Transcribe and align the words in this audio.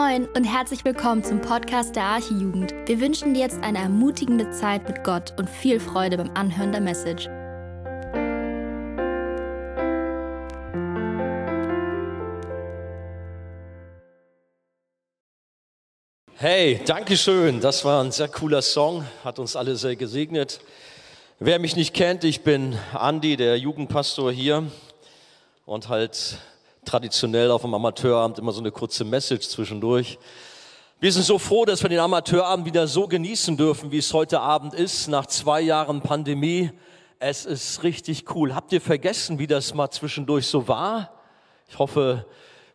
Moin 0.00 0.26
und 0.34 0.44
herzlich 0.44 0.82
willkommen 0.86 1.22
zum 1.22 1.42
Podcast 1.42 1.94
der 1.94 2.04
Archijugend. 2.04 2.72
Wir 2.86 3.00
wünschen 3.00 3.34
dir 3.34 3.40
jetzt 3.40 3.62
eine 3.62 3.80
ermutigende 3.80 4.50
Zeit 4.50 4.88
mit 4.88 5.04
Gott 5.04 5.34
und 5.38 5.50
viel 5.50 5.78
Freude 5.78 6.16
beim 6.16 6.30
Anhören 6.30 6.72
der 6.72 6.80
Message. 6.80 7.28
Hey, 16.36 16.80
danke 16.86 17.18
schön. 17.18 17.60
Das 17.60 17.84
war 17.84 18.02
ein 18.02 18.10
sehr 18.10 18.28
cooler 18.28 18.62
Song, 18.62 19.04
hat 19.22 19.38
uns 19.38 19.54
alle 19.54 19.76
sehr 19.76 19.96
gesegnet. 19.96 20.60
Wer 21.40 21.58
mich 21.58 21.76
nicht 21.76 21.92
kennt, 21.92 22.24
ich 22.24 22.40
bin 22.40 22.78
Andi, 22.94 23.36
der 23.36 23.58
Jugendpastor 23.58 24.32
hier 24.32 24.64
und 25.66 25.90
halt 25.90 26.38
traditionell 26.84 27.50
auf 27.50 27.62
dem 27.62 27.74
Amateurabend 27.74 28.38
immer 28.38 28.52
so 28.52 28.60
eine 28.60 28.70
kurze 28.70 29.04
Message 29.04 29.48
zwischendurch. 29.48 30.18
Wir 31.00 31.12
sind 31.12 31.24
so 31.24 31.38
froh, 31.38 31.64
dass 31.64 31.82
wir 31.82 31.88
den 31.88 31.98
Amateurabend 31.98 32.66
wieder 32.66 32.86
so 32.86 33.06
genießen 33.06 33.56
dürfen, 33.56 33.90
wie 33.90 33.98
es 33.98 34.12
heute 34.12 34.40
Abend 34.40 34.74
ist, 34.74 35.08
nach 35.08 35.26
zwei 35.26 35.60
Jahren 35.60 36.00
Pandemie. 36.00 36.70
Es 37.18 37.46
ist 37.46 37.82
richtig 37.82 38.34
cool. 38.34 38.54
Habt 38.54 38.72
ihr 38.72 38.80
vergessen, 38.80 39.38
wie 39.38 39.46
das 39.46 39.74
mal 39.74 39.90
zwischendurch 39.90 40.46
so 40.46 40.68
war? 40.68 41.10
Ich 41.68 41.78
hoffe, 41.78 42.26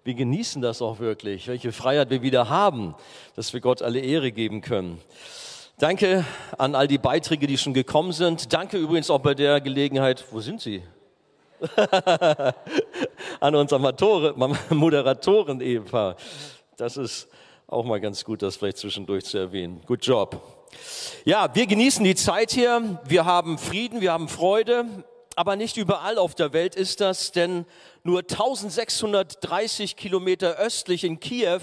wir 0.03 0.13
genießen 0.13 0.61
das 0.61 0.81
auch 0.81 0.99
wirklich, 0.99 1.47
welche 1.47 1.71
Freiheit 1.71 2.09
wir 2.09 2.21
wieder 2.21 2.49
haben, 2.49 2.95
dass 3.35 3.53
wir 3.53 3.59
Gott 3.59 3.81
alle 3.81 3.99
Ehre 3.99 4.31
geben 4.31 4.61
können. 4.61 5.01
Danke 5.77 6.25
an 6.57 6.73
all 6.73 6.87
die 6.87 6.97
Beiträge, 6.97 7.47
die 7.47 7.57
schon 7.57 7.73
gekommen 7.73 8.11
sind. 8.11 8.53
Danke 8.53 8.77
übrigens 8.77 9.09
auch 9.09 9.19
bei 9.19 9.33
der 9.33 9.59
Gelegenheit, 9.61 10.23
wo 10.31 10.39
sind 10.39 10.61
Sie? 10.61 10.81
an 13.39 13.55
unsere 13.55 13.79
Moderatoren 14.69 15.61
Eva. 15.61 16.15
Das 16.77 16.97
ist 16.97 17.27
auch 17.67 17.83
mal 17.83 17.99
ganz 17.99 18.23
gut, 18.23 18.41
das 18.41 18.57
vielleicht 18.57 18.77
zwischendurch 18.77 19.25
zu 19.25 19.37
erwähnen. 19.37 19.81
Good 19.85 20.05
job. 20.05 20.41
Ja, 21.23 21.53
wir 21.55 21.67
genießen 21.67 22.03
die 22.03 22.15
Zeit 22.15 22.51
hier. 22.51 22.99
Wir 23.05 23.25
haben 23.25 23.57
Frieden, 23.57 24.01
wir 24.01 24.11
haben 24.11 24.27
Freude. 24.27 24.85
Aber 25.35 25.55
nicht 25.55 25.77
überall 25.77 26.17
auf 26.17 26.35
der 26.35 26.53
Welt 26.53 26.75
ist 26.75 27.01
das, 27.01 27.33
denn 27.33 27.65
nur 28.03 28.19
1630 28.19 29.97
Kilometer 29.97 30.55
östlich 30.55 31.03
in 31.03 31.19
Kiew 31.19 31.59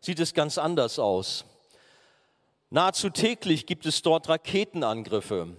sieht 0.00 0.20
es 0.20 0.32
ganz 0.32 0.58
anders 0.58 1.00
aus. 1.00 1.44
Nahezu 2.70 3.10
täglich 3.10 3.66
gibt 3.66 3.86
es 3.86 4.02
dort 4.02 4.28
Raketenangriffe. 4.28 5.56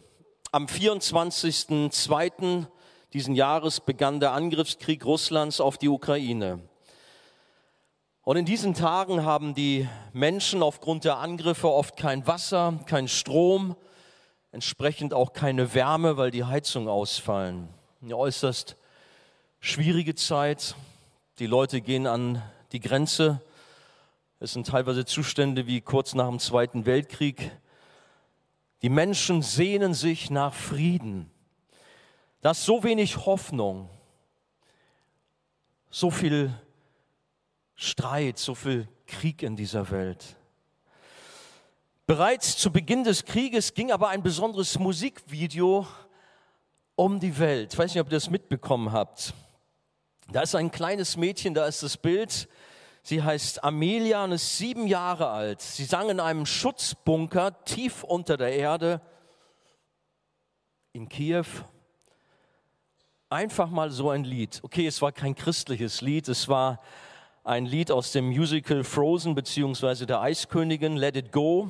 Am 0.54 0.66
24.02 0.66 2.68
diesen 3.14 3.36
Jahres 3.36 3.82
begann 3.82 4.20
der 4.20 4.32
Angriffskrieg 4.32 5.06
Russlands 5.06 5.60
auf 5.60 5.78
die 5.78 5.90
Ukraine. 5.90 6.60
Und 8.24 8.38
in 8.38 8.46
diesen 8.46 8.74
Tagen 8.74 9.26
haben 9.26 9.56
die 9.56 9.90
Menschen 10.14 10.62
aufgrund 10.64 11.04
der 11.04 11.18
Angriffe 11.18 11.70
oft 11.70 11.98
kein 11.98 12.26
Wasser, 12.28 12.80
kein 12.86 13.08
Strom, 13.08 13.76
entsprechend 14.52 15.14
auch 15.14 15.34
keine 15.34 15.74
Wärme, 15.74 16.18
weil 16.18 16.32
die 16.32 16.46
Heizungen 16.46 16.88
ausfallen. 16.88 17.68
Eine 18.02 18.16
äußerst 18.16 18.78
schwierige 19.60 20.16
Zeit. 20.16 20.76
Die 21.40 21.48
Leute 21.48 21.82
gehen 21.82 22.08
an 22.08 22.42
die 22.72 22.80
Grenze. 22.80 23.42
Es 24.40 24.54
sind 24.54 24.68
teilweise 24.68 25.04
Zustände 25.06 25.68
wie 25.68 25.82
kurz 25.82 26.14
nach 26.14 26.30
dem 26.30 26.40
Zweiten 26.40 26.86
Weltkrieg. 26.86 27.52
Die 28.84 28.90
Menschen 28.90 29.42
sehnen 29.42 29.94
sich 29.94 30.30
nach 30.30 30.54
Frieden. 30.54 31.30
Da 32.42 32.52
ist 32.52 32.66
so 32.66 32.84
wenig 32.84 33.26
Hoffnung, 33.26 33.88
so 35.92 36.10
viel 36.10 36.52
Streit, 37.76 38.40
so 38.40 38.56
viel 38.56 38.88
Krieg 39.06 39.44
in 39.44 39.56
dieser 39.56 39.92
Welt. 39.92 40.36
Bereits 42.08 42.58
zu 42.58 42.72
Beginn 42.72 43.04
des 43.04 43.26
Krieges 43.26 43.76
ging 43.76 43.92
aber 43.92 44.10
ein 44.10 44.24
besonderes 44.24 44.80
Musikvideo 44.80 45.86
um 46.96 47.20
die 47.20 47.38
Welt. 47.38 47.74
Ich 47.74 47.80
weiß 47.80 47.94
nicht, 47.94 48.02
ob 48.02 48.08
ihr 48.08 48.18
das 48.18 48.30
mitbekommen 48.30 48.92
habt. 48.92 49.34
Da 50.32 50.42
ist 50.42 50.56
ein 50.56 50.72
kleines 50.72 51.18
Mädchen, 51.18 51.54
da 51.54 51.68
ist 51.68 51.84
das 51.84 51.96
Bild. 51.96 52.50
Sie 53.04 53.22
heißt 53.22 53.64
Amelia 53.64 54.24
und 54.24 54.32
ist 54.32 54.58
sieben 54.58 54.88
Jahre 54.88 55.30
alt. 55.30 55.62
Sie 55.62 55.86
sang 55.86 56.10
in 56.10 56.20
einem 56.20 56.46
Schutzbunker 56.46 57.64
tief 57.66 58.04
unter 58.04 58.36
der 58.36 58.54
Erde 58.54 59.00
in 60.94 61.08
Kiew 61.08 61.46
einfach 63.32 63.70
mal 63.70 63.90
so 63.90 64.10
ein 64.10 64.24
Lied. 64.24 64.60
Okay, 64.62 64.86
es 64.86 65.02
war 65.02 65.12
kein 65.12 65.36
christliches 65.36 66.02
Lied, 66.02 66.28
es 66.28 66.50
war 66.50 66.82
ein 67.44 67.66
Lied 67.66 67.90
aus 67.90 68.12
dem 68.12 68.28
Musical 68.28 68.84
Frozen 68.84 69.34
beziehungsweise 69.36 70.06
der 70.06 70.22
Eiskönigin 70.22 70.98
Let 70.98 71.16
It 71.16 71.32
Go. 71.32 71.70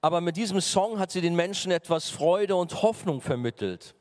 Aber 0.00 0.20
mit 0.20 0.36
diesem 0.36 0.60
Song 0.60 0.98
hat 0.98 1.10
sie 1.10 1.20
den 1.20 1.34
Menschen 1.34 1.72
etwas 1.72 2.10
Freude 2.10 2.56
und 2.56 2.82
Hoffnung 2.82 3.20
vermittelt, 3.20 3.94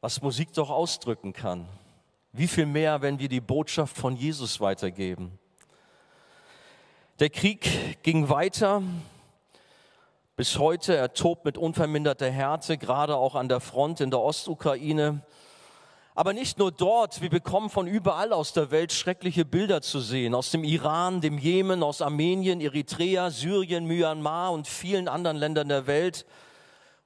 was 0.00 0.22
Musik 0.22 0.52
doch 0.52 0.70
ausdrücken 0.70 1.32
kann. 1.32 1.66
Wie 2.32 2.46
viel 2.46 2.66
mehr, 2.66 3.02
wenn 3.02 3.18
wir 3.18 3.28
die 3.28 3.40
Botschaft 3.40 3.96
von 3.96 4.16
Jesus 4.16 4.60
weitergeben. 4.60 5.38
Der 7.18 7.28
Krieg 7.28 8.02
ging 8.02 8.28
weiter 8.28 8.82
bis 10.42 10.58
heute. 10.58 10.96
Er 10.96 11.14
tobt 11.14 11.44
mit 11.44 11.56
unverminderter 11.56 12.28
Härte, 12.28 12.76
gerade 12.76 13.14
auch 13.14 13.36
an 13.36 13.48
der 13.48 13.60
Front 13.60 14.00
in 14.00 14.10
der 14.10 14.18
Ostukraine. 14.18 15.22
Aber 16.16 16.32
nicht 16.32 16.58
nur 16.58 16.72
dort, 16.72 17.22
wir 17.22 17.30
bekommen 17.30 17.70
von 17.70 17.86
überall 17.86 18.32
aus 18.32 18.52
der 18.52 18.72
Welt 18.72 18.92
schreckliche 18.92 19.44
Bilder 19.44 19.82
zu 19.82 20.00
sehen. 20.00 20.34
Aus 20.34 20.50
dem 20.50 20.64
Iran, 20.64 21.20
dem 21.20 21.38
Jemen, 21.38 21.84
aus 21.84 22.02
Armenien, 22.02 22.60
Eritrea, 22.60 23.30
Syrien, 23.30 23.86
Myanmar 23.86 24.50
und 24.50 24.66
vielen 24.66 25.06
anderen 25.06 25.36
Ländern 25.36 25.68
der 25.68 25.86
Welt. 25.86 26.26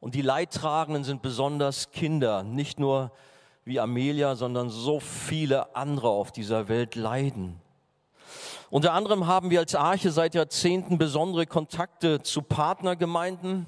Und 0.01 0.15
die 0.15 0.23
Leidtragenden 0.23 1.05
sind 1.05 1.21
besonders 1.21 1.91
Kinder. 1.91 2.43
Nicht 2.43 2.81
nur 2.81 3.13
wie 3.67 3.81
Amelia, 3.81 4.35
sondern 4.35 4.71
so 4.71 4.99
viele 4.99 5.77
andere 5.77 6.09
auf 6.09 6.33
dieser 6.33 6.69
Welt 6.69 6.95
leiden. 6.95 7.61
Unter 8.69 8.95
anderem 8.95 9.29
haben 9.29 9.51
wir 9.51 9.61
als 9.61 9.77
Arche 9.77 10.11
seit 10.11 10.35
Jahrzehnten 10.35 10.99
besondere 10.99 11.47
Kontakte 11.47 12.23
zu 12.23 12.43
Partnergemeinden 12.43 13.67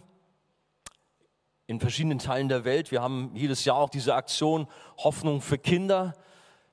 in 1.68 1.78
verschiedenen 1.78 2.18
Teilen 2.18 2.48
der 2.48 2.64
Welt. 2.64 2.90
Wir 2.90 3.00
haben 3.00 3.30
jedes 3.34 3.64
Jahr 3.64 3.76
auch 3.76 3.90
diese 3.90 4.16
Aktion 4.16 4.66
Hoffnung 4.96 5.40
für 5.40 5.56
Kinder. 5.56 6.14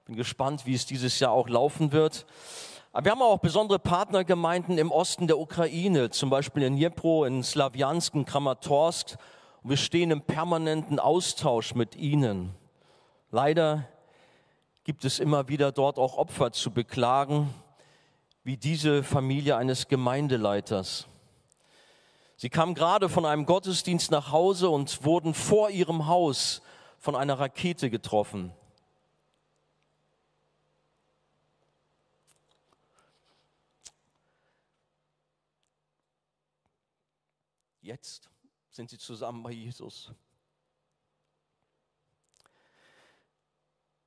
Bin 0.05 0.15
gespannt, 0.15 0.65
wie 0.65 0.73
es 0.73 0.87
dieses 0.87 1.19
Jahr 1.19 1.31
auch 1.31 1.47
laufen 1.49 1.91
wird. 1.91 2.25
Aber 2.93 3.05
wir 3.05 3.11
haben 3.11 3.21
auch 3.21 3.39
besondere 3.39 3.77
Partnergemeinden 3.77 4.79
im 4.79 4.91
Osten 4.91 5.27
der 5.27 5.37
Ukraine, 5.37 6.09
zum 6.09 6.31
Beispiel 6.31 6.63
in 6.63 6.77
Dnipro, 6.77 7.25
in 7.25 7.43
Slawiansk, 7.43 8.15
in 8.15 8.25
Kramatorsk. 8.25 9.17
Und 9.61 9.69
wir 9.69 9.77
stehen 9.77 10.09
im 10.09 10.21
permanenten 10.21 10.97
Austausch 10.97 11.75
mit 11.75 11.95
ihnen. 11.95 12.55
Leider 13.29 13.87
gibt 14.83 15.05
es 15.05 15.19
immer 15.19 15.47
wieder 15.47 15.71
dort 15.71 15.99
auch 15.99 16.17
Opfer 16.17 16.51
zu 16.51 16.71
beklagen 16.71 17.53
wie 18.45 18.57
diese 18.57 19.03
Familie 19.03 19.57
eines 19.57 19.88
Gemeindeleiters. 19.88 21.07
Sie 22.38 22.50
kamen 22.50 22.75
gerade 22.75 23.09
von 23.09 23.25
einem 23.25 23.47
Gottesdienst 23.47 24.11
nach 24.11 24.31
Hause 24.31 24.69
und 24.69 25.03
wurden 25.03 25.33
vor 25.33 25.72
ihrem 25.72 26.06
Haus 26.06 26.61
von 27.00 27.16
einer 27.16 27.39
Rakete 27.39 27.89
getroffen. 27.89 28.53
Jetzt 37.81 38.29
sind 38.69 38.91
sie 38.91 39.00
zusammen 39.00 39.41
bei 39.41 39.51
Jesus. 39.51 40.11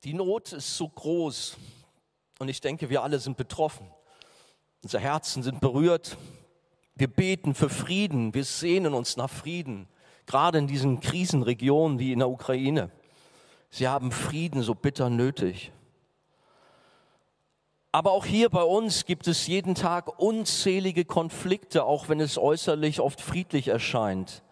Die 0.05 0.15
Not 0.15 0.53
ist 0.53 0.77
so 0.77 0.89
groß 0.89 1.57
und 2.39 2.49
ich 2.49 2.61
denke, 2.61 2.89
wir 2.89 3.03
alle 3.03 3.19
sind 3.19 3.37
betroffen. 3.37 3.91
Unsere 4.83 5.03
Herzen 5.03 5.43
sind 5.43 5.61
berührt. 5.61 6.17
Wir 6.95 7.09
beten 7.09 7.55
für 7.55 7.69
Frieden. 7.69 8.35
Wir 8.35 8.45
sehnen 8.45 8.95
uns 8.95 9.17
nach 9.17 9.31
Frieden. 9.31 9.89
Gerade 10.27 10.59
in 10.59 10.67
diesen 10.67 11.01
Krisenregionen 11.01 11.99
wie 11.99 12.13
in 12.13 12.21
der 12.21 12.29
Ukraine. 12.29 12.91
Sie 13.71 13.89
haben 13.89 14.13
Frieden 14.13 14.63
so 14.63 14.75
bitter 14.75 15.11
nötig. 15.11 15.73
Aber 17.91 18.13
auch 18.13 18.27
hier 18.27 18.51
bei 18.51 18.63
uns 18.63 19.07
gibt 19.07 19.27
es 19.27 19.47
jeden 19.47 19.75
Tag 19.75 20.19
unzählige 20.21 21.05
Konflikte, 21.05 21.85
auch 21.85 22.09
wenn 22.09 22.21
es 22.21 22.39
äußerlich 22.39 23.01
oft 23.01 23.21
friedlich 23.21 23.69
erscheint. 23.69 24.43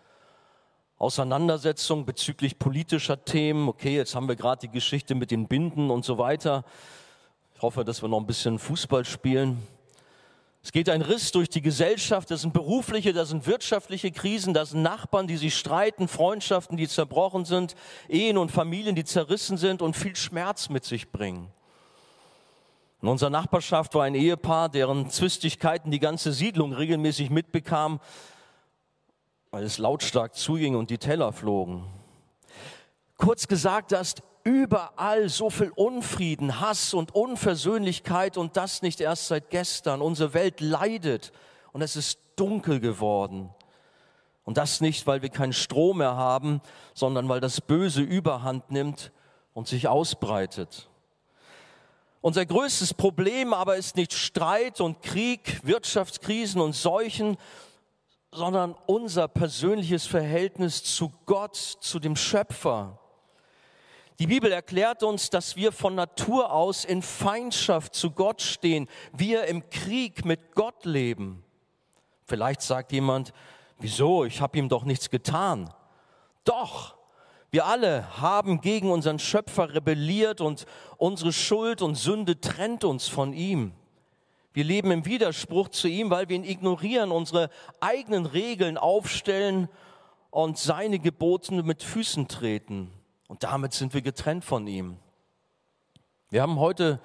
Auseinandersetzungen 0.99 2.07
bezüglich 2.07 2.59
politischer 2.59 3.25
Themen. 3.25 3.69
Okay, 3.69 3.95
jetzt 3.95 4.15
haben 4.15 4.29
wir 4.29 4.37
gerade 4.37 4.61
die 4.67 4.73
Geschichte 4.73 5.15
mit 5.15 5.31
den 5.31 5.47
Binden 5.47 5.91
und 5.91 6.05
so 6.05 6.17
weiter. 6.17 6.65
Ich 7.55 7.63
hoffe, 7.63 7.85
dass 7.85 8.03
wir 8.03 8.09
noch 8.09 8.21
ein 8.21 8.27
bisschen 8.27 8.59
Fußball 8.59 9.05
spielen. 9.05 9.63
Es 10.67 10.73
geht 10.73 10.89
ein 10.89 11.01
Riss 11.01 11.31
durch 11.31 11.49
die 11.49 11.63
Gesellschaft, 11.63 12.29
das 12.29 12.41
sind 12.41 12.53
berufliche, 12.53 13.13
das 13.13 13.29
sind 13.29 13.47
wirtschaftliche 13.47 14.11
Krisen, 14.11 14.53
das 14.53 14.71
sind 14.71 14.83
Nachbarn, 14.83 15.29
die 15.29 15.37
sich 15.37 15.57
streiten, 15.57 16.09
Freundschaften, 16.09 16.77
die 16.77 16.89
zerbrochen 16.89 17.45
sind, 17.45 17.77
Ehen 18.09 18.37
und 18.37 18.51
Familien, 18.51 18.97
die 18.97 19.05
zerrissen 19.05 19.59
sind 19.59 19.81
und 19.81 19.95
viel 19.97 20.17
Schmerz 20.17 20.69
mit 20.69 20.85
sich 20.85 21.13
bringen. 21.13 21.53
In 23.01 23.07
unserer 23.07 23.31
Nachbarschaft 23.31 23.95
war 23.95 24.03
ein 24.03 24.17
Ehepaar, 24.17 24.69
deren 24.69 25.09
Zwistigkeiten 25.09 25.93
die 25.93 26.01
ganze 26.01 26.33
Siedlung 26.33 26.73
regelmäßig 26.73 27.31
mitbekam, 27.31 28.01
weil 29.53 29.63
es 29.63 29.79
lautstark 29.79 30.35
zuging 30.35 30.75
und 30.75 30.91
die 30.91 30.99
Teller 30.99 31.33
flogen. 31.33 31.85
Kurz 33.17 33.47
gesagt, 33.47 33.93
da 33.93 34.01
ist 34.01 34.21
überall 34.47 35.29
so 35.29 35.51
viel 35.51 35.73
Unfrieden, 35.75 36.61
Hass 36.61 36.95
und 36.95 37.13
Unversöhnlichkeit 37.17 38.37
und 38.37 38.57
das 38.57 38.81
nicht 38.81 39.01
erst 39.01 39.27
seit 39.27 39.51
gestern. 39.51 40.01
Unsere 40.01 40.35
Welt 40.35 40.61
leidet 40.61 41.33
und 41.73 41.83
es 41.83 41.97
ist 41.97 42.21
dunkel 42.37 42.79
geworden. 42.79 43.51
Und 44.45 44.57
das 44.57 44.81
nicht, 44.81 45.09
weil 45.09 45.21
wir 45.23 45.31
keinen 45.31 45.53
Strom 45.53 45.99
mehr 45.99 46.15
haben, 46.15 46.61
sondern 46.95 47.29
weil 47.29 47.41
das 47.41 47.61
Böse 47.61 48.03
überhand 48.03 48.71
nimmt 48.71 49.11
und 49.53 49.67
sich 49.67 49.89
ausbreitet. 49.89 50.89
Unser 52.21 52.47
größtes 52.47 52.95
Problem 52.95 53.53
aber 53.53 53.77
ist 53.77 53.97
nicht 53.97 54.13
Streit 54.13 54.81
und 54.81 55.03
Krieg, 55.03 55.61
Wirtschaftskrisen 55.65 56.61
und 56.61 56.75
Seuchen, 56.75 57.37
sondern 58.31 58.77
unser 58.87 59.27
persönliches 59.27 60.07
Verhältnis 60.07 60.85
zu 60.85 61.13
Gott, 61.25 61.57
zu 61.57 61.99
dem 61.99 62.15
Schöpfer. 62.15 63.01
Die 64.19 64.27
Bibel 64.27 64.51
erklärt 64.51 65.03
uns, 65.03 65.29
dass 65.29 65.57
wir 65.57 65.73
von 65.73 65.95
Natur 65.95 66.51
aus 66.51 66.87
in 66.87 67.03
Feindschaft 67.03 67.95
zu 67.95 68.11
Gott 68.11 68.41
stehen, 68.41 68.89
wir 69.13 69.45
im 69.45 69.69
Krieg 69.69 70.25
mit 70.25 70.55
Gott 70.55 70.87
leben. 70.87 71.45
Vielleicht 72.25 72.63
sagt 72.63 72.93
jemand, 72.93 73.35
wieso, 73.79 74.25
ich 74.25 74.41
habe 74.41 74.57
ihm 74.59 74.71
doch 74.71 74.85
nichts 74.85 75.11
getan. 75.11 75.71
Doch, 76.45 76.97
wir 77.51 77.67
alle 77.67 78.21
haben 78.21 78.63
gegen 78.63 78.91
unseren 78.91 79.19
Schöpfer 79.19 79.75
rebelliert 79.75 80.41
und 80.41 80.65
unsere 80.97 81.33
Schuld 81.33 81.83
und 81.83 81.95
Sünde 81.95 82.41
trennt 82.41 82.85
uns 82.85 83.09
von 83.09 83.35
ihm. 83.35 83.73
Wir 84.55 84.65
leben 84.65 84.91
im 84.91 85.05
Widerspruch 85.05 85.69
zu 85.69 85.89
ihm, 85.89 86.09
weil 86.09 86.31
wir 86.31 86.37
ihn 86.37 86.45
ignorieren, 86.45 87.11
unsere 87.11 87.51
eigenen 87.81 88.25
Regeln 88.25 88.79
aufstellen 88.79 89.69
und 90.31 90.57
seine 90.57 90.99
Gebote 90.99 91.63
mit 91.63 91.83
Füßen 91.83 92.27
treten. 92.29 92.91
Und 93.29 93.43
damit 93.43 93.73
sind 93.73 93.95
wir 93.95 94.03
getrennt 94.03 94.45
von 94.45 94.67
ihm. 94.67 94.99
Wir 96.31 96.43
haben 96.43 96.59
heute 96.59 97.01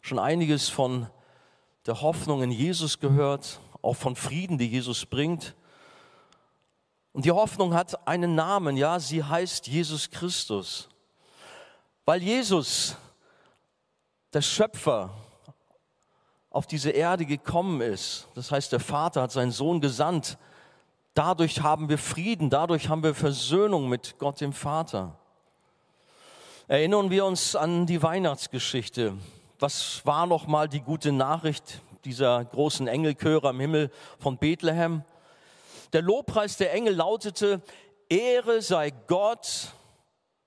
schon 0.00 0.18
einiges 0.18 0.68
von 0.68 1.08
der 1.86 2.00
Hoffnung 2.00 2.42
in 2.42 2.50
Jesus 2.50 2.98
gehört, 3.00 3.60
auch 3.82 3.94
von 3.94 4.16
Frieden, 4.16 4.58
die 4.58 4.68
Jesus 4.68 5.06
bringt. 5.06 5.54
Und 7.12 7.24
die 7.24 7.32
Hoffnung 7.32 7.74
hat 7.74 8.06
einen 8.06 8.34
Namen, 8.34 8.76
ja, 8.76 9.00
sie 9.00 9.24
heißt 9.24 9.66
Jesus 9.66 10.10
Christus. 10.10 10.88
Weil 12.04 12.22
Jesus, 12.22 12.96
der 14.32 14.42
Schöpfer, 14.42 15.10
auf 16.50 16.66
diese 16.66 16.90
Erde 16.90 17.26
gekommen 17.26 17.80
ist, 17.80 18.26
das 18.34 18.50
heißt, 18.50 18.72
der 18.72 18.80
Vater 18.80 19.22
hat 19.22 19.30
seinen 19.30 19.52
Sohn 19.52 19.80
gesandt, 19.80 20.36
dadurch 21.14 21.62
haben 21.62 21.88
wir 21.88 21.98
Frieden, 21.98 22.50
dadurch 22.50 22.88
haben 22.88 23.04
wir 23.04 23.14
Versöhnung 23.14 23.88
mit 23.88 24.18
Gott 24.18 24.40
dem 24.40 24.52
Vater. 24.52 25.19
Erinnern 26.70 27.10
wir 27.10 27.24
uns 27.24 27.56
an 27.56 27.84
die 27.86 28.00
Weihnachtsgeschichte. 28.00 29.18
Was 29.58 30.06
war 30.06 30.28
noch 30.28 30.46
mal 30.46 30.68
die 30.68 30.80
gute 30.80 31.10
Nachricht 31.10 31.82
dieser 32.04 32.44
großen 32.44 32.86
Engelchöre 32.86 33.48
am 33.48 33.58
Himmel 33.58 33.90
von 34.20 34.38
Bethlehem? 34.38 35.02
Der 35.92 36.02
Lobpreis 36.02 36.58
der 36.58 36.72
Engel 36.72 36.94
lautete, 36.94 37.60
Ehre 38.08 38.62
sei 38.62 38.92
Gott 39.08 39.72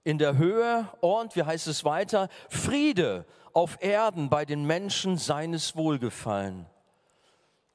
in 0.06 0.18
der 0.18 0.38
Höhe 0.38 0.88
und, 1.02 1.36
wie 1.36 1.44
heißt 1.44 1.68
es 1.68 1.84
weiter, 1.84 2.30
Friede 2.48 3.26
auf 3.52 3.80
Erden 3.81 4.30
bei 4.30 4.46
den 4.46 4.64
Menschen 4.64 5.18
seines 5.18 5.76
Wohlgefallen. 5.76 6.68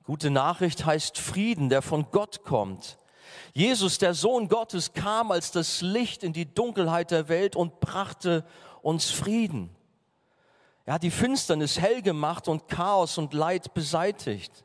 Gute 0.04 0.30
Nachricht 0.30 0.86
heißt 0.86 1.18
Frieden, 1.18 1.68
der 1.68 1.82
von 1.82 2.06
Gott 2.12 2.44
kommt. 2.44 2.96
Jesus, 3.52 3.98
der 3.98 4.14
Sohn 4.14 4.48
Gottes, 4.48 4.92
kam 4.92 5.30
als 5.30 5.50
das 5.50 5.80
Licht 5.80 6.22
in 6.22 6.32
die 6.32 6.52
Dunkelheit 6.52 7.10
der 7.10 7.28
Welt 7.28 7.56
und 7.56 7.80
brachte 7.80 8.44
uns 8.82 9.10
Frieden. 9.10 9.70
Er 10.84 10.94
hat 10.94 11.02
die 11.02 11.10
Finsternis 11.10 11.78
hell 11.78 12.00
gemacht 12.00 12.48
und 12.48 12.68
Chaos 12.68 13.18
und 13.18 13.34
Leid 13.34 13.74
beseitigt. 13.74 14.64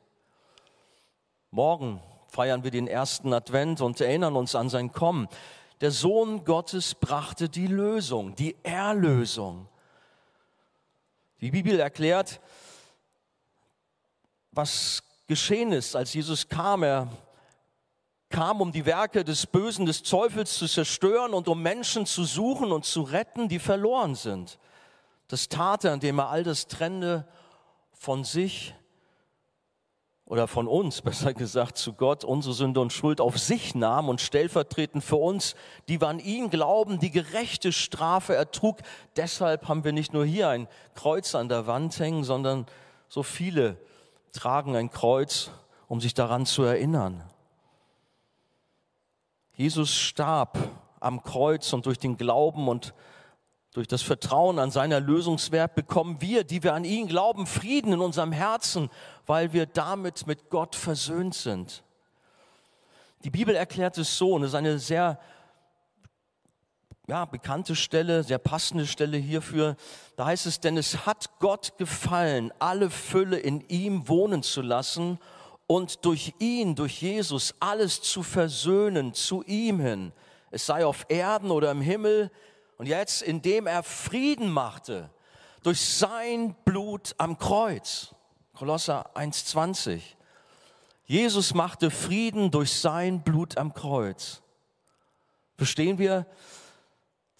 Morgen 1.51 2.01
feiern 2.27 2.63
wir 2.63 2.71
den 2.71 2.87
ersten 2.87 3.33
Advent 3.33 3.81
und 3.81 3.99
erinnern 4.01 4.35
uns 4.35 4.55
an 4.55 4.69
sein 4.69 4.91
Kommen. 4.91 5.27
Der 5.81 5.91
Sohn 5.91 6.45
Gottes 6.45 6.95
brachte 6.95 7.49
die 7.49 7.67
Lösung, 7.67 8.35
die 8.35 8.55
Erlösung. 8.63 9.67
Die 11.41 11.51
Bibel 11.51 11.77
erklärt, 11.79 12.39
was 14.51 15.03
geschehen 15.27 15.73
ist, 15.73 15.95
als 15.95 16.13
Jesus 16.13 16.47
kam. 16.47 16.83
Er 16.83 17.09
kam, 18.33 18.61
um 18.61 18.71
die 18.71 18.87
Werke 18.87 19.23
des 19.23 19.45
Bösen, 19.45 19.85
des 19.85 20.01
Teufels 20.01 20.57
zu 20.57 20.67
zerstören 20.67 21.35
und 21.35 21.47
um 21.47 21.61
Menschen 21.61 22.07
zu 22.07 22.23
suchen 22.23 22.71
und 22.71 22.83
zu 22.83 23.03
retten, 23.03 23.47
die 23.47 23.59
verloren 23.59 24.15
sind. 24.15 24.57
Das 25.27 25.49
tat 25.49 25.85
er, 25.85 25.93
indem 25.93 26.17
er 26.17 26.29
all 26.29 26.43
das 26.43 26.67
trennte 26.67 27.27
von 27.91 28.23
sich 28.23 28.73
oder 30.25 30.47
von 30.47 30.67
uns, 30.67 31.01
besser 31.03 31.35
gesagt, 31.35 31.77
zu 31.77 31.93
Gott 31.93 32.23
unsere 32.23 32.55
Sünde 32.55 32.79
und 32.79 32.91
Schuld 32.91 33.21
auf 33.21 33.37
sich 33.37 33.75
nahm 33.75 34.09
und 34.09 34.19
stellvertretend 34.19 35.03
für 35.03 35.17
uns, 35.17 35.53
die 35.87 36.01
wir 36.01 36.07
an 36.07 36.17
ihn 36.17 36.49
glauben, 36.49 36.99
die 36.99 37.11
gerechte 37.11 37.71
Strafe 37.71 38.35
ertrug. 38.35 38.79
Deshalb 39.15 39.67
haben 39.67 39.83
wir 39.83 39.93
nicht 39.93 40.11
nur 40.11 40.25
hier 40.25 40.49
ein 40.49 40.67
Kreuz 40.95 41.35
an 41.35 41.49
der 41.49 41.67
Wand 41.67 41.99
hängen, 41.99 42.23
sondern 42.23 42.65
so 43.09 43.21
viele 43.21 43.77
tragen 44.31 44.75
ein 44.75 44.89
Kreuz, 44.89 45.51
um 45.87 46.01
sich 46.01 46.15
daran 46.15 46.47
zu 46.47 46.63
erinnern. 46.63 47.23
Jesus 49.55 49.93
starb 49.93 50.57
am 50.99 51.21
Kreuz 51.21 51.73
und 51.73 51.85
durch 51.85 51.99
den 51.99 52.17
Glauben 52.17 52.67
und 52.67 52.93
durch 53.73 53.87
das 53.87 54.01
Vertrauen 54.01 54.59
an 54.59 54.71
seiner 54.71 54.99
Lösungswert 54.99 55.75
bekommen 55.75 56.21
wir, 56.21 56.43
die 56.43 56.63
wir 56.63 56.73
an 56.73 56.85
ihn 56.85 57.07
glauben, 57.07 57.45
Frieden 57.45 57.93
in 57.93 57.99
unserem 57.99 58.31
Herzen, 58.31 58.89
weil 59.25 59.53
wir 59.53 59.65
damit 59.65 60.27
mit 60.27 60.49
Gott 60.49 60.75
versöhnt 60.75 61.35
sind. 61.35 61.83
Die 63.23 63.29
Bibel 63.29 63.55
erklärt 63.55 63.97
es 63.97 64.17
so, 64.17 64.33
und 64.33 64.43
es 64.43 64.49
ist 64.49 64.55
eine 64.55 64.79
sehr 64.79 65.19
ja, 67.07 67.25
bekannte 67.25 67.75
Stelle, 67.75 68.23
sehr 68.23 68.37
passende 68.37 68.87
Stelle 68.87 69.17
hierfür. 69.17 69.75
Da 70.15 70.25
heißt 70.25 70.45
es, 70.45 70.59
denn 70.59 70.77
es 70.77 71.05
hat 71.05 71.29
Gott 71.39 71.77
gefallen, 71.77 72.51
alle 72.59 72.89
Fülle 72.89 73.37
in 73.37 73.61
ihm 73.69 74.07
wohnen 74.07 74.43
zu 74.43 74.61
lassen 74.61 75.19
und 75.73 76.05
durch 76.05 76.35
ihn, 76.37 76.75
durch 76.75 77.01
Jesus, 77.01 77.55
alles 77.59 77.99
zu 77.99 78.21
versöhnen 78.21 79.15
zu 79.15 79.41
ihm 79.47 79.79
hin. 79.79 80.13
Es 80.51 80.67
sei 80.67 80.85
auf 80.85 81.07
Erden 81.09 81.49
oder 81.49 81.71
im 81.71 81.81
Himmel, 81.81 82.29
und 82.77 82.85
jetzt, 82.85 83.23
indem 83.23 83.65
er 83.65 83.81
Frieden 83.81 84.51
machte 84.51 85.09
durch 85.63 85.81
sein 85.81 86.55
Blut 86.63 87.15
am 87.17 87.39
Kreuz. 87.39 88.13
Kolosser 88.53 89.09
1,20. 89.15 89.99
Jesus 91.05 91.55
machte 91.55 91.89
Frieden 91.89 92.51
durch 92.51 92.71
sein 92.71 93.23
Blut 93.23 93.57
am 93.57 93.73
Kreuz. 93.73 94.43
Verstehen 95.57 95.97
wir? 95.97 96.27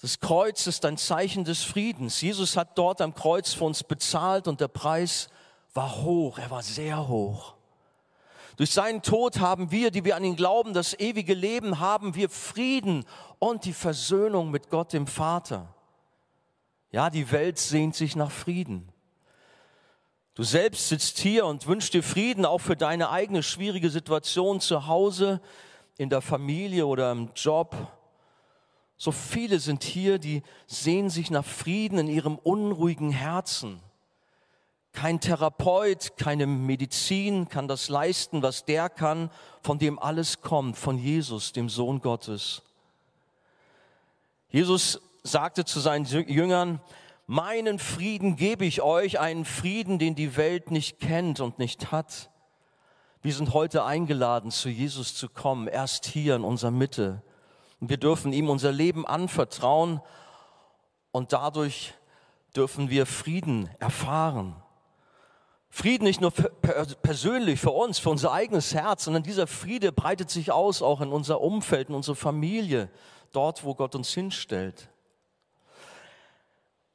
Das 0.01 0.19
Kreuz 0.19 0.65
ist 0.65 0.85
ein 0.85 0.97
Zeichen 0.97 1.43
des 1.43 1.61
Friedens. 1.61 2.19
Jesus 2.19 2.57
hat 2.57 2.79
dort 2.79 2.99
am 2.99 3.13
Kreuz 3.13 3.53
für 3.53 3.65
uns 3.65 3.83
bezahlt 3.83 4.47
und 4.47 4.59
der 4.59 4.69
Preis 4.69 5.29
war 5.75 6.01
hoch, 6.01 6.39
er 6.39 6.49
war 6.49 6.63
sehr 6.63 7.07
hoch. 7.07 7.53
Durch 8.57 8.71
seinen 8.71 9.01
Tod 9.01 9.39
haben 9.39 9.71
wir, 9.71 9.89
die 9.89 10.05
wir 10.05 10.15
an 10.15 10.23
ihn 10.23 10.35
glauben, 10.35 10.73
das 10.73 10.97
ewige 10.99 11.33
Leben, 11.33 11.79
haben 11.79 12.15
wir 12.15 12.29
Frieden 12.29 13.05
und 13.39 13.65
die 13.65 13.73
Versöhnung 13.73 14.51
mit 14.51 14.69
Gott 14.69 14.93
dem 14.93 15.07
Vater. 15.07 15.73
Ja, 16.91 17.09
die 17.09 17.31
Welt 17.31 17.57
sehnt 17.57 17.95
sich 17.95 18.15
nach 18.15 18.29
Frieden. 18.29 18.89
Du 20.35 20.43
selbst 20.43 20.89
sitzt 20.89 21.19
hier 21.19 21.45
und 21.45 21.67
wünschst 21.67 21.93
dir 21.93 22.03
Frieden 22.03 22.45
auch 22.45 22.59
für 22.59 22.75
deine 22.75 23.09
eigene 23.09 23.43
schwierige 23.43 23.89
Situation 23.89 24.59
zu 24.59 24.87
Hause, 24.87 25.41
in 25.97 26.09
der 26.09 26.21
Familie 26.21 26.87
oder 26.87 27.11
im 27.11 27.29
Job. 27.35 27.75
So 28.97 29.11
viele 29.11 29.59
sind 29.59 29.83
hier, 29.83 30.17
die 30.17 30.43
sehen 30.65 31.09
sich 31.09 31.29
nach 31.29 31.45
Frieden 31.45 31.99
in 31.99 32.07
ihrem 32.07 32.37
unruhigen 32.37 33.11
Herzen. 33.11 33.79
Kein 34.93 35.19
Therapeut, 35.19 36.17
keine 36.17 36.45
Medizin 36.45 37.49
kann 37.49 37.67
das 37.67 37.89
leisten, 37.89 38.43
was 38.43 38.63
der 38.63 38.89
kann, 38.89 39.31
von 39.61 39.79
dem 39.79 39.97
alles 39.99 40.41
kommt, 40.41 40.77
von 40.77 40.97
Jesus, 40.97 41.51
dem 41.51 41.67
Sohn 41.67 41.99
Gottes. 41.99 42.61
Jesus 44.49 45.01
sagte 45.23 45.65
zu 45.65 45.79
seinen 45.79 46.05
Jüngern, 46.05 46.79
meinen 47.25 47.79
Frieden 47.79 48.35
gebe 48.35 48.65
ich 48.65 48.83
euch, 48.83 49.19
einen 49.19 49.45
Frieden, 49.45 49.97
den 49.97 50.13
die 50.13 50.37
Welt 50.37 50.69
nicht 50.69 50.99
kennt 50.99 51.39
und 51.39 51.57
nicht 51.57 51.91
hat. 51.91 52.29
Wir 53.23 53.33
sind 53.33 53.53
heute 53.53 53.83
eingeladen, 53.83 54.51
zu 54.51 54.69
Jesus 54.69 55.15
zu 55.15 55.27
kommen, 55.27 55.67
erst 55.67 56.05
hier 56.05 56.35
in 56.35 56.43
unserer 56.43 56.71
Mitte. 56.71 57.23
Und 57.79 57.89
wir 57.89 57.97
dürfen 57.97 58.31
ihm 58.31 58.49
unser 58.49 58.71
Leben 58.71 59.07
anvertrauen 59.07 60.01
und 61.11 61.33
dadurch 61.33 61.95
dürfen 62.55 62.89
wir 62.89 63.05
Frieden 63.05 63.69
erfahren. 63.79 64.55
Frieden 65.75 66.03
nicht 66.03 66.21
nur 66.21 66.29
persönlich 66.29 67.59
für 67.59 67.71
uns, 67.71 67.97
für 67.97 68.11
unser 68.11 68.31
eigenes 68.31 68.75
Herz, 68.75 69.05
sondern 69.05 69.23
dieser 69.23 69.47
Friede 69.47 69.91
breitet 69.91 70.29
sich 70.29 70.51
aus 70.51 70.83
auch 70.83 71.01
in 71.01 71.11
unser 71.11 71.41
Umfeld, 71.41 71.89
in 71.89 71.95
unsere 71.95 72.15
Familie, 72.15 72.91
dort, 73.31 73.65
wo 73.65 73.73
Gott 73.73 73.95
uns 73.95 74.13
hinstellt. 74.13 74.87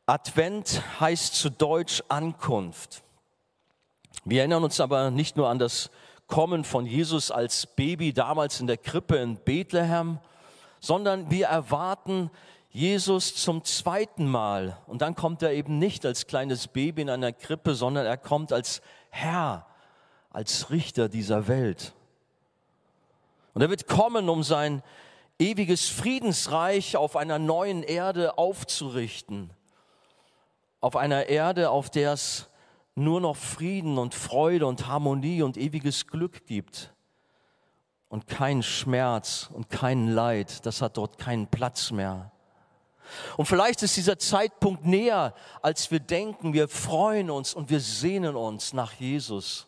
Advent 0.07 0.81
heißt 1.01 1.35
zu 1.35 1.51
Deutsch 1.51 2.05
Ankunft. 2.09 3.03
Wir 4.25 4.43
erinnern 4.43 4.63
uns 4.63 4.79
aber 4.79 5.11
nicht 5.11 5.37
nur 5.37 5.49
an 5.49 5.59
das 5.59 5.91
Kommen 6.29 6.63
von 6.63 6.87
Jesus 6.87 7.33
als 7.33 7.67
Baby 7.67 8.13
damals 8.13 8.61
in 8.61 8.69
der 8.69 8.79
Krippe 8.79 9.17
in 9.17 9.39
Bethlehem, 9.39 10.21
sondern 10.79 11.33
wir 11.33 11.49
erwarten 11.49 12.31
Jesus 12.71 13.35
zum 13.35 13.65
zweiten 13.65 14.27
Mal. 14.27 14.79
Und 14.87 15.03
dann 15.03 15.15
kommt 15.15 15.43
er 15.43 15.53
eben 15.53 15.79
nicht 15.79 16.05
als 16.05 16.27
kleines 16.27 16.69
Baby 16.69 17.03
in 17.03 17.11
einer 17.11 17.33
Krippe, 17.33 17.75
sondern 17.75 18.07
er 18.07 18.17
kommt 18.17 18.53
als 18.53 18.83
Herr, 19.11 19.67
als 20.31 20.71
Richter 20.71 21.09
dieser 21.09 21.49
Welt. 21.49 21.95
Und 23.55 23.63
er 23.63 23.71
wird 23.71 23.89
kommen, 23.89 24.29
um 24.29 24.43
sein 24.43 24.83
ewiges 25.39 25.89
Friedensreich 25.89 26.97
auf 26.97 27.17
einer 27.17 27.39
neuen 27.39 27.83
Erde 27.83 28.39
aufzurichten. 28.39 29.51
Auf 30.81 30.95
einer 30.95 31.27
Erde, 31.27 31.71
auf 31.71 31.91
der 31.91 32.13
es 32.13 32.49
nur 32.95 33.21
noch 33.21 33.37
Frieden 33.37 33.99
und 33.99 34.15
Freude 34.15 34.67
und 34.67 34.87
Harmonie 34.87 35.43
und 35.43 35.57
ewiges 35.57 36.07
Glück 36.07 36.47
gibt. 36.47 36.93
Und 38.09 38.27
kein 38.27 38.63
Schmerz 38.63 39.51
und 39.53 39.71
kein 39.71 40.09
Leid, 40.09 40.65
das 40.67 40.83
hat 40.83 40.97
dort 40.97 41.19
keinen 41.19 41.47
Platz 41.47 41.91
mehr. 41.91 42.33
Und 43.37 43.47
vielleicht 43.47 43.83
ist 43.83 43.97
dieser 43.97 44.19
Zeitpunkt 44.19 44.85
näher, 44.85 45.35
als 45.63 45.91
wir 45.91 46.01
denken. 46.01 46.53
Wir 46.53 46.69
freuen 46.69 47.31
uns 47.31 47.55
und 47.55 47.71
wir 47.71 47.81
sehnen 47.81 48.37
uns 48.37 48.73
nach 48.73 48.93
Jesus, 48.93 49.67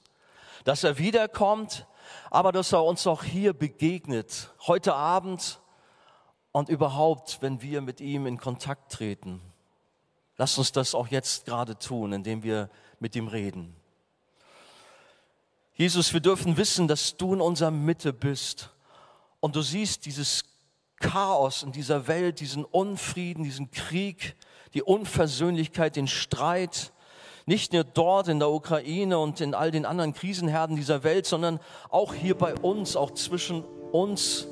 dass 0.64 0.84
er 0.84 0.98
wiederkommt, 0.98 1.86
aber 2.30 2.52
dass 2.52 2.72
er 2.72 2.84
uns 2.84 3.06
auch 3.06 3.24
hier 3.24 3.52
begegnet, 3.52 4.50
heute 4.66 4.94
Abend 4.94 5.60
und 6.52 6.68
überhaupt, 6.68 7.38
wenn 7.40 7.62
wir 7.62 7.80
mit 7.80 8.00
ihm 8.00 8.26
in 8.26 8.38
Kontakt 8.38 8.92
treten. 8.92 9.40
Lass 10.36 10.56
uns 10.58 10.72
das 10.72 10.94
auch 10.94 11.08
jetzt 11.08 11.44
gerade 11.44 11.78
tun, 11.78 12.12
indem 12.12 12.42
wir 12.42 12.70
mit 12.98 13.14
ihm 13.14 13.28
reden. 13.28 13.76
Jesus, 15.74 16.12
wir 16.12 16.20
dürfen 16.20 16.56
wissen, 16.56 16.88
dass 16.88 17.16
du 17.16 17.34
in 17.34 17.40
unserer 17.40 17.70
Mitte 17.70 18.12
bist 18.12 18.70
und 19.40 19.56
du 19.56 19.62
siehst 19.62 20.04
dieses 20.04 20.44
Chaos 21.00 21.62
in 21.62 21.72
dieser 21.72 22.06
Welt, 22.06 22.40
diesen 22.40 22.64
Unfrieden, 22.64 23.42
diesen 23.42 23.70
Krieg, 23.70 24.36
die 24.74 24.82
Unversöhnlichkeit, 24.82 25.96
den 25.96 26.06
Streit, 26.06 26.92
nicht 27.46 27.72
nur 27.72 27.84
dort 27.84 28.28
in 28.28 28.38
der 28.38 28.50
Ukraine 28.50 29.18
und 29.18 29.40
in 29.40 29.54
all 29.54 29.70
den 29.70 29.86
anderen 29.86 30.12
Krisenherden 30.12 30.76
dieser 30.76 31.02
Welt, 31.02 31.26
sondern 31.26 31.58
auch 31.88 32.14
hier 32.14 32.36
bei 32.36 32.54
uns, 32.54 32.94
auch 32.96 33.12
zwischen 33.12 33.64
uns. 33.90 34.46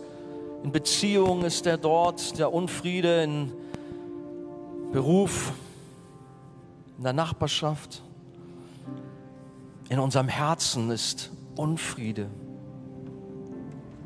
In 0.65 0.73
Beziehungen 0.73 1.45
ist 1.45 1.67
der 1.67 1.77
dort, 1.77 2.39
der 2.39 2.53
Unfriede, 2.53 3.23
in 3.23 3.53
Beruf, 4.91 5.53
in 6.97 7.05
der 7.05 7.13
Nachbarschaft. 7.13 8.03
In 9.91 10.01
unserem 10.01 10.29
Herzen 10.29 10.91
ist 10.91 11.31
Unfriede 11.55 12.29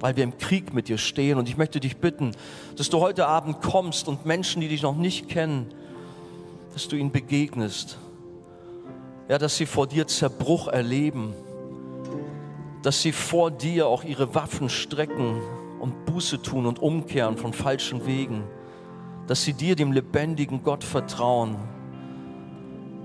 weil 0.02 0.16
wir 0.16 0.24
im 0.24 0.36
Krieg 0.36 0.74
mit 0.74 0.88
dir 0.88 0.98
stehen. 0.98 1.38
Und 1.38 1.48
ich 1.48 1.56
möchte 1.56 1.78
dich 1.78 1.96
bitten, 1.96 2.32
dass 2.76 2.90
du 2.90 2.98
heute 2.98 3.28
Abend 3.28 3.62
kommst 3.62 4.08
und 4.08 4.26
Menschen, 4.26 4.60
die 4.60 4.66
dich 4.66 4.82
noch 4.82 4.96
nicht 4.96 5.28
kennen, 5.28 5.72
dass 6.72 6.88
du 6.88 6.96
ihnen 6.96 7.12
begegnest. 7.12 7.98
Ja, 9.28 9.38
dass 9.38 9.56
sie 9.56 9.64
vor 9.64 9.86
dir 9.86 10.08
Zerbruch 10.08 10.66
erleben, 10.66 11.34
dass 12.82 13.00
sie 13.00 13.12
vor 13.12 13.52
dir 13.52 13.86
auch 13.86 14.02
ihre 14.02 14.34
Waffen 14.34 14.68
strecken 14.68 15.40
und 15.78 16.04
Buße 16.04 16.42
tun 16.42 16.66
und 16.66 16.80
umkehren 16.80 17.36
von 17.36 17.52
falschen 17.52 18.04
Wegen, 18.04 18.42
dass 19.28 19.44
sie 19.44 19.52
dir, 19.52 19.76
dem 19.76 19.92
lebendigen 19.92 20.64
Gott, 20.64 20.82
vertrauen. 20.82 21.54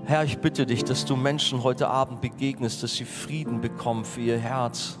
Herr, 0.04 0.24
ich 0.24 0.38
bitte 0.38 0.66
dich, 0.66 0.82
dass 0.82 1.04
du 1.04 1.14
Menschen 1.14 1.62
heute 1.62 1.86
Abend 1.86 2.20
begegnest, 2.22 2.82
dass 2.82 2.96
sie 2.96 3.04
Frieden 3.04 3.60
bekommen 3.60 4.04
für 4.04 4.20
ihr 4.20 4.38
Herz 4.38 4.97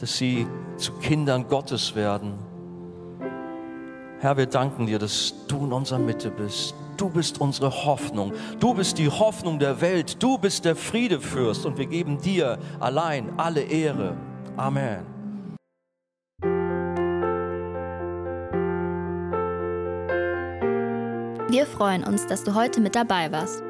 dass 0.00 0.16
sie 0.16 0.46
zu 0.76 0.92
Kindern 0.94 1.46
Gottes 1.48 1.94
werden. 1.94 2.34
Herr, 4.20 4.36
wir 4.36 4.46
danken 4.46 4.86
dir, 4.86 4.98
dass 4.98 5.34
du 5.46 5.64
in 5.64 5.72
unserer 5.72 5.98
Mitte 5.98 6.30
bist. 6.30 6.74
Du 6.96 7.08
bist 7.08 7.40
unsere 7.40 7.70
Hoffnung. 7.70 8.32
Du 8.58 8.74
bist 8.74 8.98
die 8.98 9.08
Hoffnung 9.08 9.58
der 9.58 9.80
Welt. 9.80 10.22
Du 10.22 10.36
bist 10.36 10.66
der 10.66 10.76
Friedefürst 10.76 11.64
und 11.64 11.78
wir 11.78 11.86
geben 11.86 12.20
dir 12.20 12.58
allein 12.78 13.32
alle 13.38 13.62
Ehre. 13.62 14.16
Amen. 14.56 15.06
Wir 21.48 21.66
freuen 21.66 22.04
uns, 22.04 22.26
dass 22.26 22.44
du 22.44 22.54
heute 22.54 22.80
mit 22.80 22.94
dabei 22.94 23.32
warst. 23.32 23.69